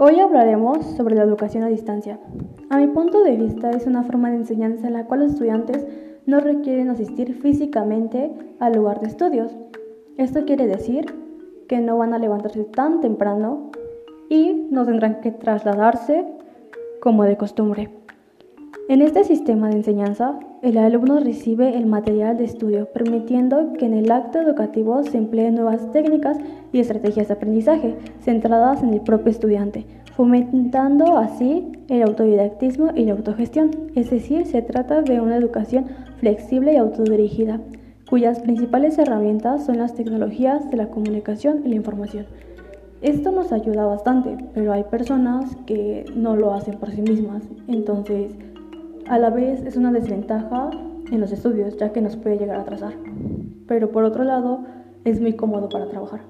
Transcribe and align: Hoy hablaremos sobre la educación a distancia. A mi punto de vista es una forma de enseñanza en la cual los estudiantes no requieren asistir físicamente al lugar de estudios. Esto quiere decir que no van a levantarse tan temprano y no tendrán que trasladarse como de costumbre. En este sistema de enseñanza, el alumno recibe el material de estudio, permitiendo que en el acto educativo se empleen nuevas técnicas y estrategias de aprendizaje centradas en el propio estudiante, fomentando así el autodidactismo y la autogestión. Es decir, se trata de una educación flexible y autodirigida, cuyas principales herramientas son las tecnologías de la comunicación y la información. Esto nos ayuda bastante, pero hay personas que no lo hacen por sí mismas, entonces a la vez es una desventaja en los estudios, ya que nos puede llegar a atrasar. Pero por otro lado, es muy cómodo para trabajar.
Hoy 0.00 0.20
hablaremos 0.20 0.86
sobre 0.96 1.16
la 1.16 1.24
educación 1.24 1.64
a 1.64 1.68
distancia. 1.68 2.20
A 2.70 2.76
mi 2.76 2.86
punto 2.86 3.24
de 3.24 3.34
vista 3.34 3.70
es 3.70 3.84
una 3.84 4.04
forma 4.04 4.30
de 4.30 4.36
enseñanza 4.36 4.86
en 4.86 4.92
la 4.92 5.06
cual 5.06 5.20
los 5.20 5.32
estudiantes 5.32 5.84
no 6.24 6.38
requieren 6.38 6.88
asistir 6.88 7.34
físicamente 7.34 8.30
al 8.60 8.74
lugar 8.74 9.00
de 9.00 9.08
estudios. 9.08 9.56
Esto 10.16 10.44
quiere 10.44 10.68
decir 10.68 11.12
que 11.66 11.80
no 11.80 11.98
van 11.98 12.14
a 12.14 12.20
levantarse 12.20 12.62
tan 12.62 13.00
temprano 13.00 13.72
y 14.28 14.68
no 14.70 14.86
tendrán 14.86 15.20
que 15.20 15.32
trasladarse 15.32 16.24
como 17.00 17.24
de 17.24 17.36
costumbre. 17.36 17.90
En 18.88 19.02
este 19.02 19.22
sistema 19.22 19.68
de 19.68 19.76
enseñanza, 19.76 20.38
el 20.62 20.78
alumno 20.78 21.20
recibe 21.20 21.76
el 21.76 21.84
material 21.84 22.38
de 22.38 22.44
estudio, 22.44 22.88
permitiendo 22.90 23.74
que 23.74 23.84
en 23.84 23.92
el 23.92 24.10
acto 24.10 24.40
educativo 24.40 25.02
se 25.02 25.18
empleen 25.18 25.56
nuevas 25.56 25.92
técnicas 25.92 26.38
y 26.72 26.80
estrategias 26.80 27.28
de 27.28 27.34
aprendizaje 27.34 27.96
centradas 28.22 28.82
en 28.82 28.94
el 28.94 29.02
propio 29.02 29.30
estudiante, 29.30 29.84
fomentando 30.16 31.18
así 31.18 31.70
el 31.88 32.02
autodidactismo 32.02 32.92
y 32.94 33.04
la 33.04 33.12
autogestión. 33.12 33.72
Es 33.94 34.08
decir, 34.08 34.46
se 34.46 34.62
trata 34.62 35.02
de 35.02 35.20
una 35.20 35.36
educación 35.36 35.84
flexible 36.16 36.72
y 36.72 36.76
autodirigida, 36.78 37.60
cuyas 38.08 38.40
principales 38.40 38.96
herramientas 38.96 39.66
son 39.66 39.76
las 39.76 39.94
tecnologías 39.96 40.70
de 40.70 40.78
la 40.78 40.88
comunicación 40.88 41.60
y 41.66 41.68
la 41.68 41.76
información. 41.76 42.24
Esto 43.02 43.32
nos 43.32 43.52
ayuda 43.52 43.84
bastante, 43.84 44.38
pero 44.54 44.72
hay 44.72 44.84
personas 44.84 45.54
que 45.66 46.06
no 46.16 46.36
lo 46.36 46.54
hacen 46.54 46.78
por 46.78 46.90
sí 46.90 47.02
mismas, 47.02 47.42
entonces 47.68 48.32
a 49.08 49.18
la 49.18 49.30
vez 49.30 49.64
es 49.64 49.76
una 49.76 49.92
desventaja 49.92 50.70
en 51.10 51.20
los 51.20 51.32
estudios, 51.32 51.76
ya 51.78 51.92
que 51.92 52.00
nos 52.00 52.16
puede 52.16 52.38
llegar 52.38 52.56
a 52.56 52.62
atrasar. 52.62 52.94
Pero 53.66 53.90
por 53.90 54.04
otro 54.04 54.24
lado, 54.24 54.64
es 55.04 55.20
muy 55.20 55.34
cómodo 55.34 55.68
para 55.68 55.88
trabajar. 55.88 56.20